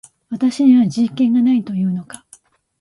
[0.31, 2.25] 私には人権がないと言うのか